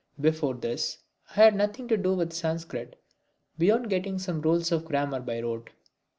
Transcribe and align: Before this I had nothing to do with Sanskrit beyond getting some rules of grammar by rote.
Before 0.19 0.55
this 0.55 0.97
I 1.29 1.33
had 1.35 1.55
nothing 1.55 1.87
to 1.89 1.95
do 1.95 2.15
with 2.15 2.33
Sanskrit 2.33 2.99
beyond 3.59 3.87
getting 3.91 4.17
some 4.17 4.41
rules 4.41 4.71
of 4.71 4.83
grammar 4.85 5.19
by 5.19 5.39
rote. 5.41 5.69